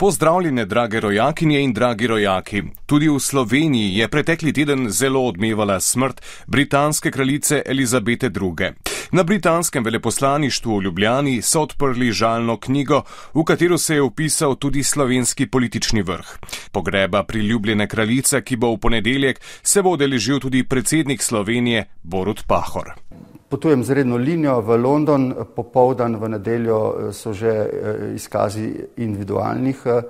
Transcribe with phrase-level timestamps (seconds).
[0.00, 2.62] Pozdravljene, drage rojakinje in dragi rojaki.
[2.86, 8.70] Tudi v Sloveniji je pretekli teden zelo odmevala smrt britanske kraljice Elizabete II.
[9.12, 13.02] Na britanskem veleposlaništvu v Ljubljani so odprli žalno knjigo,
[13.34, 16.38] v katero se je upisal tudi slovenski politični vrh.
[16.72, 22.94] Pogreba priljubljene kraljice, ki bo v ponedeljek, se bo odeležil tudi predsednik Slovenije Borut Pahor.
[23.50, 27.68] Potujem z redno linijo v London, popovdan v nedeljo so že eh,
[28.14, 30.02] izkazi individualnih eh,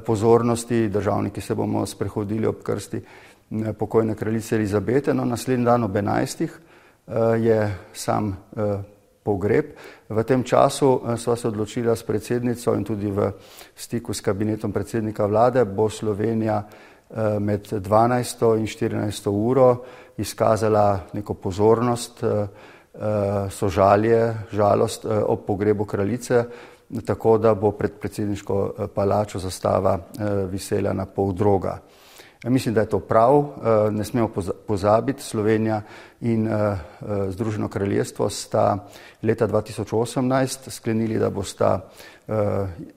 [0.00, 5.92] pozornosti, državniki se bomo sprehodili ob krsti eh, pokojne kraljice Elizabete, no naslednji dan ob
[5.92, 6.48] 11.
[7.40, 8.36] je sam
[9.22, 9.64] pogreb.
[10.08, 13.32] V tem času sva se odločila s predsednico in tudi v
[13.76, 16.62] stiku s kabinetom predsednika vlade bo Slovenija
[17.40, 18.58] med 12.
[18.58, 19.28] in 14.
[19.28, 19.84] uro
[20.16, 22.24] izkazala neko pozornost
[22.98, 26.44] Eh, sožalje, žalost eh, ob pogrebu kraljice,
[27.06, 29.98] tako da bo pred predsedniško eh, palačo zastava
[30.50, 31.78] visela na pol droga.
[32.44, 33.44] Mislim, da je to prav,
[33.90, 34.28] ne smemo
[34.66, 35.82] pozabiti, Slovenija
[36.20, 36.48] in
[37.28, 38.86] Združeno kraljestvo sta
[39.22, 41.80] leta 2018 sklenili, da bosta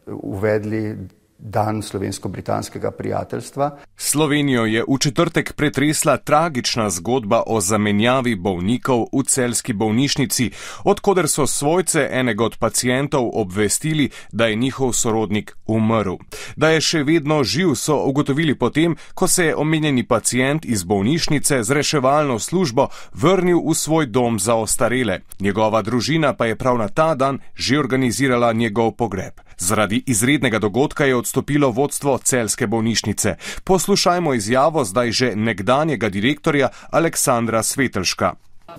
[0.06, 0.98] uvedli
[1.42, 3.78] dan slovensko-britanskega prijateljstva.
[3.98, 10.52] Slovenijo je v četrtek pretresla tragična zgodba o zamenjavi bolnikov v celski bolnišnici,
[10.84, 16.16] odkuder so svojce enega od pacijentov obvestili, da je njihov sorodnik umrl.
[16.56, 21.64] Da je še vedno živ, so ugotovili potem, ko se je omenjeni pacijent iz bolnišnice
[21.64, 25.20] z reševalno službo vrnil v svoj dom za ostarele.
[25.40, 29.34] Njegova družina pa je prav na ta dan že organizirala njegov pogreb.
[29.62, 33.36] Zaradi izrednega dogodka je odstopilo vodstvo celske bolnišnice.
[33.64, 38.34] Poslušajmo izjavo zdaj že nekdanjega direktorja Aleksandra Svetelška.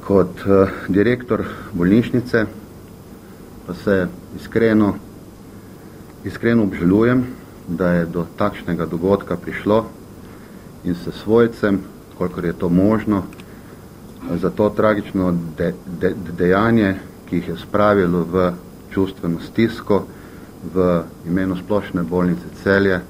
[0.06, 2.44] Kot uh, direktor bolnišnice
[3.66, 4.06] pa se
[4.40, 4.94] iskreno,
[6.24, 7.26] iskreno obžalujem,
[7.68, 9.86] da je do takšnega dogodka prišlo
[10.84, 11.78] in se svojcem,
[12.18, 13.22] kolikor je to možno,
[14.40, 16.94] za to tragično de, de, dejanje,
[17.30, 18.50] ki jih je spravilo v
[18.90, 20.02] čustveno stisko,
[20.74, 23.02] v imenu splošne bolnice celje eh,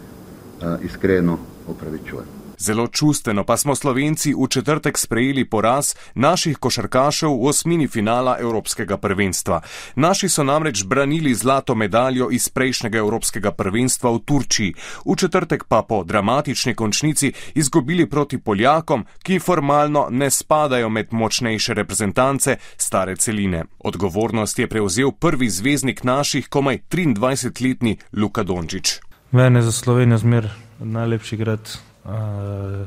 [0.83, 2.41] iskreno opravičujem.
[2.62, 8.97] Zelo čustveno pa smo Slovenci v četrtek sprejeli poraz naših košarkašev v osmini finala Evropskega
[8.97, 9.61] prvenstva.
[9.97, 14.75] Naši so namreč branili zlato medaljo iz prejšnjega Evropskega prvenstva v Turčiji,
[15.05, 21.75] v četrtek pa po dramatični končnici izgubili proti Poljakom, ki formalno ne spadajo med močnejše
[21.75, 23.65] reprezentance stare celine.
[23.78, 29.01] Odgovornost je prevzel prvi zvezdnik naših komaj 23-letni Luka Dončić.
[29.31, 32.87] Mene za Slovenijo zmer najlepši grad Uh,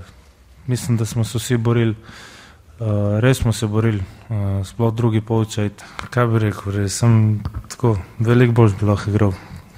[0.67, 1.95] mislim, da smo se vsi borili,
[2.79, 5.69] uh, res smo se borili, uh, sploh drugi polčaj.
[6.09, 9.35] Kaj bi rekel, res sem tako veliko bolj bi lahko igral,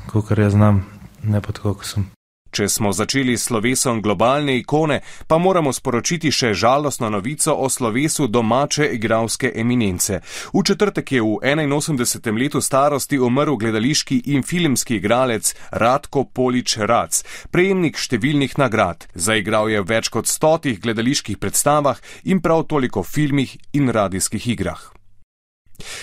[0.10, 0.86] kot jaz znam,
[1.24, 2.17] ne pa tako, kot sem.
[2.58, 4.96] Če smo začeli s slovesom globalne ikone,
[5.30, 10.24] pa moramo sporočiti še žalostno novico o slovesu domače igralske eminence.
[10.56, 12.34] V četrtek je v 81.
[12.34, 17.22] letu starosti umrl gledališki in filmski igralec Radko Polič Rac,
[17.54, 19.06] prejemnik številnih nagrad.
[19.14, 24.97] Zaigral je več kot stotih gledaliških predstavah in prav toliko filmih in radijskih igrah.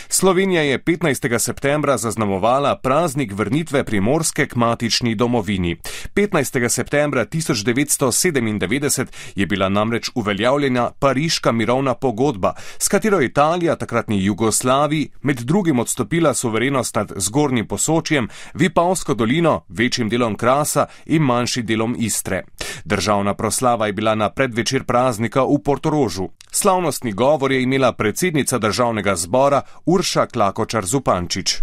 [0.08, 1.38] Slovenija je 15.
[1.38, 5.76] septembra zaznamovala praznik vrnitve primorske k matični domovini.
[6.14, 6.68] 15.
[6.68, 15.10] septembra 1997 je bila namreč uveljavljena Pariška mirovna pogodba, s katero je Italija takratni Jugoslaviji
[15.22, 21.96] med drugim odstopila suverenost nad zgornjim posočjem, Vipavsko dolino, večjim delom Krasa in manjšim delom
[21.98, 22.42] Istre.
[22.84, 26.28] Državna proslava je bila na predvečer praznika v Portorožu.
[26.56, 31.54] Slavnostni govor je imela predsednica državnega zbora Urša Klakočar Zupančič.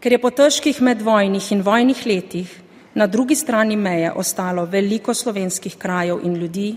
[0.00, 2.56] Ker je po težkih medvojnih in vojnih letih
[2.94, 6.74] na drugi strani meje ostalo veliko slovenskih krajev in ljudi,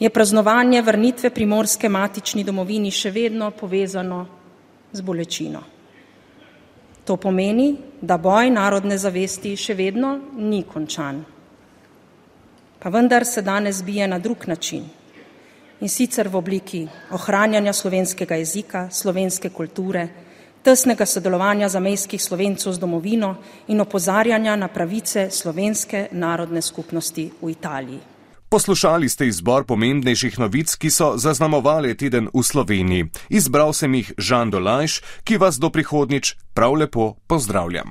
[0.00, 4.24] je praznovanje vrnitve primorske matični domovini še vedno povezano
[4.92, 5.60] z bolečino.
[7.04, 11.24] To pomeni, da boj narodne zavesti še vedno ni končan.
[12.80, 15.03] Pa vendar se danes bije na drug način
[15.80, 20.08] in sicer v obliki ohranjanja slovenskega jezika, slovenske kulture,
[20.64, 23.36] tesnega sodelovanja zamejskih slovencov z domovino
[23.68, 28.00] in opozarjanja na pravice slovenske narodne skupnosti v Italiji.
[28.48, 33.10] Poslušali ste izbor pomembnejših novic, ki so zaznamovali teden v Sloveniji.
[33.28, 37.90] Izbral sem jih Žan Dolajš, ki vas do prihodnič prav lepo pozdravljam.